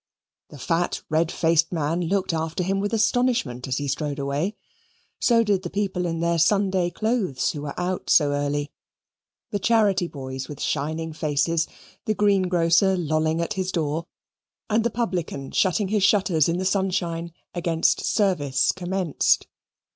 The 0.49 0.57
fat 0.57 1.03
red 1.09 1.31
faced 1.31 1.71
man 1.71 2.01
looked 2.01 2.33
after 2.33 2.63
him 2.63 2.79
with 2.79 2.91
astonishment 2.91 3.67
as 3.67 3.77
he 3.77 3.87
strode 3.87 4.17
away; 4.17 4.55
so 5.19 5.43
did 5.43 5.61
the 5.61 5.69
people 5.69 6.07
in 6.07 6.21
their 6.21 6.39
Sunday 6.39 6.89
clothes 6.89 7.51
who 7.51 7.61
were 7.61 7.79
out 7.79 8.09
so 8.09 8.31
early; 8.31 8.71
the 9.51 9.59
charity 9.59 10.07
boys 10.07 10.49
with 10.49 10.59
shining 10.59 11.13
faces, 11.13 11.67
the 12.05 12.15
greengrocer 12.15 12.97
lolling 12.97 13.41
at 13.41 13.53
his 13.53 13.71
door, 13.71 14.07
and 14.71 14.83
the 14.83 14.89
publican 14.89 15.51
shutting 15.51 15.89
his 15.89 16.01
shutters 16.01 16.49
in 16.49 16.57
the 16.57 16.65
sunshine, 16.65 17.31
against 17.53 18.03
service 18.03 18.71
commenced. 18.71 19.45